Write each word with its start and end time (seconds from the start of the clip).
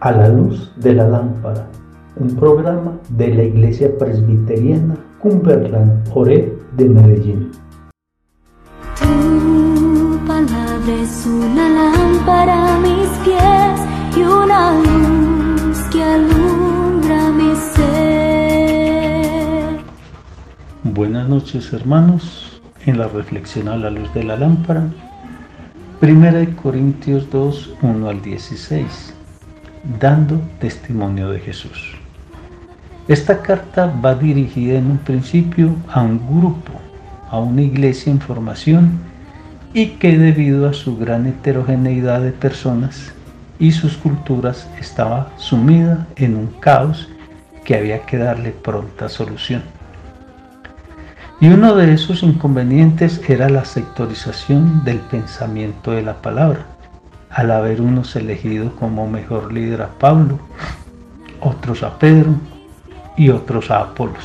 A 0.00 0.12
la 0.12 0.28
luz 0.28 0.72
de 0.76 0.94
la 0.94 1.06
lámpara, 1.06 1.66
un 2.16 2.34
programa 2.34 2.92
de 3.10 3.34
la 3.34 3.42
Iglesia 3.42 3.90
Presbiteriana 3.98 4.96
Cumberland 5.20 6.08
Ore 6.14 6.56
de 6.76 6.88
Medellín. 6.88 7.50
Tu 8.98 10.18
palabra 10.26 10.94
es 11.02 11.26
una 11.26 11.68
lámpara 11.68 12.74
a 12.74 12.78
mis 12.80 13.08
pies 13.22 13.80
y 14.16 14.22
una 14.22 14.72
luz 14.80 15.78
que 15.92 16.02
alumbra 16.02 17.30
mi 17.32 17.54
ser. 17.74 18.94
Buenas 20.84 21.28
noches 21.28 21.70
hermanos, 21.72 22.62
en 22.86 22.96
la 22.98 23.08
reflexión 23.08 23.68
a 23.68 23.76
la 23.76 23.90
luz 23.90 24.12
de 24.14 24.24
la 24.24 24.36
lámpara, 24.36 24.88
1 26.06 26.56
Corintios 26.62 27.30
2, 27.30 27.76
1 27.80 28.08
al 28.10 28.20
16 28.20 29.14
dando 29.98 30.38
testimonio 30.60 31.30
de 31.30 31.40
Jesús. 31.40 31.96
Esta 33.08 33.40
carta 33.40 33.86
va 34.04 34.14
dirigida 34.14 34.76
en 34.76 34.90
un 34.90 34.98
principio 34.98 35.74
a 35.88 36.02
un 36.02 36.18
grupo, 36.38 36.72
a 37.30 37.38
una 37.38 37.62
iglesia 37.62 38.12
en 38.12 38.20
formación 38.20 38.98
y 39.72 39.92
que 39.96 40.18
debido 40.18 40.68
a 40.68 40.74
su 40.74 40.94
gran 40.98 41.26
heterogeneidad 41.26 42.20
de 42.20 42.32
personas 42.32 43.14
y 43.58 43.72
sus 43.72 43.96
culturas 43.96 44.68
estaba 44.78 45.32
sumida 45.38 46.06
en 46.16 46.36
un 46.36 46.48
caos 46.60 47.08
que 47.64 47.76
había 47.76 48.04
que 48.04 48.18
darle 48.18 48.50
pronta 48.50 49.08
solución. 49.08 49.62
Y 51.40 51.48
uno 51.48 51.74
de 51.74 51.92
esos 51.92 52.22
inconvenientes 52.22 53.20
era 53.28 53.48
la 53.48 53.64
sectorización 53.64 54.84
del 54.84 54.98
pensamiento 54.98 55.90
de 55.90 56.02
la 56.02 56.22
palabra 56.22 56.66
al 57.34 57.50
haber 57.50 57.80
unos 57.80 58.14
elegido 58.14 58.74
como 58.76 59.08
mejor 59.08 59.52
líder 59.52 59.82
a 59.82 59.88
Pablo, 59.98 60.38
otros 61.40 61.82
a 61.82 61.98
Pedro 61.98 62.30
y 63.16 63.30
otros 63.30 63.72
a 63.72 63.80
Apolos, 63.80 64.24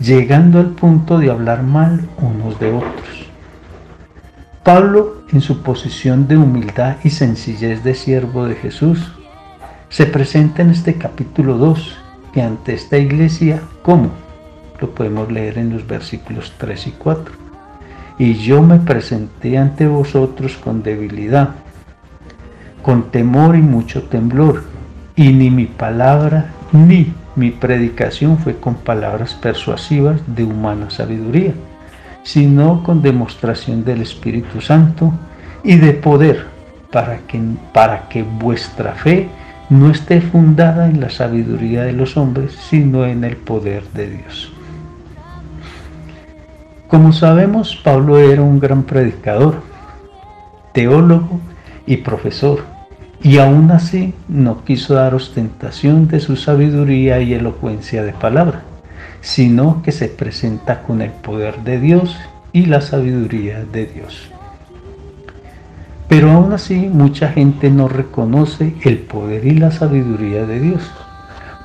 llegando 0.00 0.58
al 0.58 0.70
punto 0.70 1.18
de 1.18 1.30
hablar 1.30 1.62
mal 1.62 2.08
unos 2.16 2.58
de 2.58 2.72
otros. 2.72 3.26
Pablo, 4.64 5.22
en 5.32 5.42
su 5.42 5.62
posición 5.62 6.26
de 6.28 6.38
humildad 6.38 6.96
y 7.04 7.10
sencillez 7.10 7.84
de 7.84 7.94
siervo 7.94 8.46
de 8.46 8.54
Jesús, 8.54 9.12
se 9.90 10.06
presenta 10.06 10.62
en 10.62 10.70
este 10.70 10.94
capítulo 10.94 11.58
2 11.58 11.98
que 12.32 12.40
ante 12.40 12.72
esta 12.72 12.96
iglesia, 12.96 13.60
¿cómo? 13.82 14.10
Lo 14.82 14.90
podemos 14.90 15.32
leer 15.32 15.56
en 15.56 15.72
los 15.72 15.86
versículos 15.86 16.52
3 16.58 16.88
y 16.88 16.90
4. 16.90 17.34
Y 18.18 18.34
yo 18.34 18.62
me 18.62 18.78
presenté 18.80 19.56
ante 19.56 19.86
vosotros 19.86 20.58
con 20.58 20.82
debilidad 20.82 21.54
con 22.82 23.10
temor 23.10 23.56
y 23.56 23.62
mucho 23.62 24.02
temblor, 24.02 24.64
y 25.14 25.32
ni 25.32 25.50
mi 25.50 25.66
palabra 25.66 26.50
ni 26.72 27.12
mi 27.36 27.50
predicación 27.50 28.38
fue 28.38 28.56
con 28.56 28.74
palabras 28.74 29.34
persuasivas 29.34 30.20
de 30.26 30.44
humana 30.44 30.90
sabiduría, 30.90 31.54
sino 32.24 32.82
con 32.82 33.00
demostración 33.00 33.84
del 33.84 34.02
Espíritu 34.02 34.60
Santo 34.60 35.12
y 35.62 35.76
de 35.76 35.92
poder, 35.92 36.46
para 36.90 37.18
que, 37.18 37.40
para 37.72 38.08
que 38.08 38.22
vuestra 38.22 38.92
fe 38.94 39.28
no 39.70 39.90
esté 39.90 40.20
fundada 40.20 40.88
en 40.88 41.00
la 41.00 41.08
sabiduría 41.08 41.84
de 41.84 41.92
los 41.92 42.16
hombres, 42.16 42.52
sino 42.68 43.06
en 43.06 43.24
el 43.24 43.36
poder 43.36 43.84
de 43.94 44.10
Dios. 44.10 44.52
Como 46.92 47.14
sabemos, 47.14 47.74
Pablo 47.82 48.18
era 48.18 48.42
un 48.42 48.60
gran 48.60 48.82
predicador, 48.82 49.62
teólogo 50.74 51.40
y 51.86 51.96
profesor, 51.96 52.64
y 53.22 53.38
aún 53.38 53.70
así 53.70 54.12
no 54.28 54.62
quiso 54.62 54.92
dar 54.92 55.14
ostentación 55.14 56.06
de 56.06 56.20
su 56.20 56.36
sabiduría 56.36 57.18
y 57.22 57.32
elocuencia 57.32 58.02
de 58.02 58.12
palabra, 58.12 58.64
sino 59.22 59.82
que 59.82 59.90
se 59.90 60.08
presenta 60.08 60.82
con 60.82 61.00
el 61.00 61.12
poder 61.12 61.62
de 61.64 61.80
Dios 61.80 62.14
y 62.52 62.66
la 62.66 62.82
sabiduría 62.82 63.64
de 63.64 63.86
Dios. 63.86 64.30
Pero 66.08 66.30
aún 66.30 66.52
así 66.52 66.90
mucha 66.92 67.30
gente 67.30 67.70
no 67.70 67.88
reconoce 67.88 68.74
el 68.82 68.98
poder 68.98 69.46
y 69.46 69.52
la 69.52 69.70
sabiduría 69.70 70.44
de 70.44 70.60
Dios, 70.60 70.82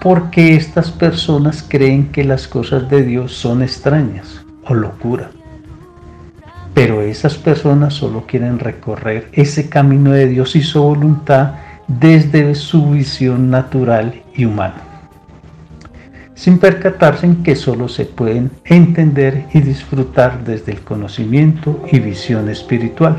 porque 0.00 0.54
estas 0.54 0.92
personas 0.92 1.66
creen 1.68 2.12
que 2.12 2.22
las 2.22 2.46
cosas 2.46 2.88
de 2.88 3.02
Dios 3.02 3.32
son 3.32 3.64
extrañas 3.64 4.45
o 4.66 4.74
locura. 4.74 5.30
Pero 6.74 7.00
esas 7.00 7.38
personas 7.38 7.94
solo 7.94 8.24
quieren 8.26 8.58
recorrer 8.58 9.28
ese 9.32 9.68
camino 9.68 10.12
de 10.12 10.26
Dios 10.26 10.56
y 10.56 10.62
su 10.62 10.82
voluntad 10.82 11.54
desde 11.88 12.54
su 12.54 12.90
visión 12.90 13.50
natural 13.50 14.22
y 14.34 14.44
humana, 14.44 14.82
sin 16.34 16.58
percatarse 16.58 17.26
en 17.26 17.42
que 17.42 17.56
solo 17.56 17.88
se 17.88 18.04
pueden 18.04 18.50
entender 18.64 19.46
y 19.54 19.60
disfrutar 19.60 20.44
desde 20.44 20.72
el 20.72 20.80
conocimiento 20.80 21.80
y 21.90 22.00
visión 22.00 22.50
espiritual. 22.50 23.16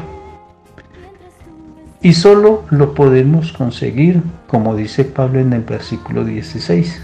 Y 2.01 2.13
solo 2.13 2.63
lo 2.69 2.93
podemos 2.93 3.51
conseguir, 3.53 4.21
como 4.45 4.75
dice 4.75 5.03
Pablo 5.03 5.39
en 5.39 5.51
el 5.53 5.63
versículo 5.63 6.23
16, 6.23 7.01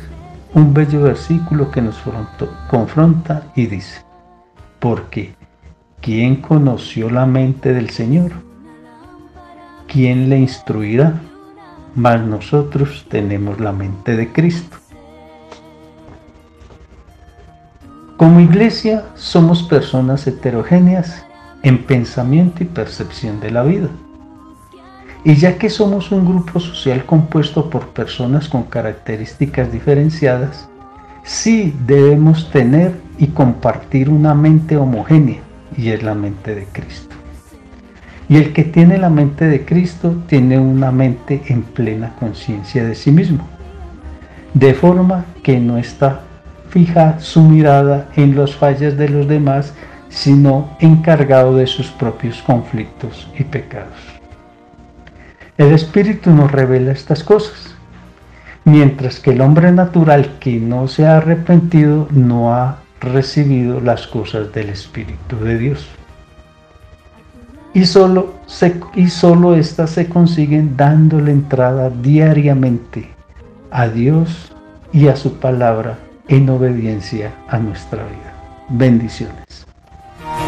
un 0.53 0.73
bello 0.73 1.01
versículo 1.01 1.71
que 1.71 1.81
nos 1.81 1.95
confronta 2.69 3.43
y 3.55 3.65
dice, 3.65 4.01
porque 4.83 5.33
¿Quién 6.01 6.35
conoció 6.35 7.09
la 7.09 7.25
mente 7.25 7.73
del 7.73 7.89
Señor? 7.89 8.33
¿Quién 9.87 10.27
le 10.27 10.37
instruirá? 10.37 11.13
Mas 11.95 12.19
nosotros 12.19 13.05
tenemos 13.07 13.61
la 13.61 13.71
mente 13.71 14.17
de 14.17 14.33
Cristo. 14.33 14.75
Como 18.17 18.41
iglesia 18.41 19.05
somos 19.15 19.63
personas 19.63 20.27
heterogéneas 20.27 21.25
en 21.61 21.81
pensamiento 21.85 22.63
y 22.63 22.65
percepción 22.65 23.39
de 23.39 23.51
la 23.51 23.63
vida. 23.63 23.87
Y 25.23 25.35
ya 25.35 25.57
que 25.57 25.69
somos 25.69 26.11
un 26.11 26.25
grupo 26.25 26.59
social 26.59 27.05
compuesto 27.05 27.69
por 27.69 27.87
personas 27.93 28.49
con 28.49 28.63
características 28.63 29.71
diferenciadas, 29.71 30.67
sí 31.23 31.73
debemos 31.87 32.51
tener 32.51 33.02
y 33.17 33.27
compartir 33.27 34.09
una 34.09 34.33
mente 34.33 34.77
homogénea 34.77 35.41
y 35.77 35.89
es 35.89 36.03
la 36.03 36.15
mente 36.15 36.55
de 36.55 36.65
Cristo. 36.65 37.15
Y 38.29 38.37
el 38.37 38.53
que 38.53 38.63
tiene 38.63 38.97
la 38.97 39.09
mente 39.09 39.45
de 39.45 39.65
Cristo 39.65 40.15
tiene 40.27 40.59
una 40.59 40.91
mente 40.91 41.41
en 41.47 41.63
plena 41.63 42.15
conciencia 42.19 42.83
de 42.83 42.95
sí 42.95 43.11
mismo, 43.11 43.47
de 44.53 44.73
forma 44.73 45.25
que 45.43 45.59
no 45.59 45.77
está 45.77 46.21
fija 46.69 47.19
su 47.19 47.43
mirada 47.43 48.09
en 48.15 48.35
las 48.35 48.55
fallas 48.55 48.97
de 48.97 49.07
los 49.07 49.27
demás, 49.27 49.73
sino 50.09 50.75
encargado 50.79 51.55
de 51.55 51.67
sus 51.67 51.87
propios 51.87 52.41
conflictos 52.41 53.29
y 53.37 53.43
pecados. 53.43 53.99
El 55.55 55.71
Espíritu 55.71 56.31
nos 56.31 56.51
revela 56.51 56.91
estas 56.91 57.23
cosas, 57.23 57.75
mientras 58.65 59.19
que 59.19 59.31
el 59.31 59.41
hombre 59.41 59.71
natural 59.71 60.37
que 60.39 60.59
no 60.59 60.87
se 60.87 61.05
ha 61.05 61.17
arrepentido 61.17 62.07
no 62.09 62.55
ha 62.55 62.82
recibido 63.03 63.79
las 63.79 64.07
cosas 64.07 64.51
del 64.53 64.69
Espíritu 64.69 65.37
de 65.37 65.57
Dios. 65.57 65.85
Y 67.73 67.85
solo, 67.85 68.35
se, 68.45 68.79
y 68.95 69.09
solo 69.09 69.55
estas 69.55 69.91
se 69.91 70.07
consiguen 70.07 70.77
dándole 70.77 71.31
entrada 71.31 71.89
diariamente 71.89 73.09
a 73.71 73.87
Dios 73.87 74.51
y 74.91 75.07
a 75.07 75.15
su 75.15 75.33
palabra 75.39 75.97
en 76.27 76.49
obediencia 76.49 77.33
a 77.49 77.57
nuestra 77.57 78.03
vida. 78.03 78.33
Bendiciones. 78.69 79.65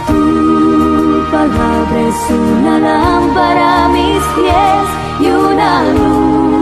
Tu 0.08 1.32
palabra 1.32 2.08
es 2.08 2.32
una 2.32 2.80
lámpara 2.80 3.90
mis 3.90 4.24
pies 4.36 4.88
y 5.20 5.32
una 5.32 5.84
luz 5.94 6.55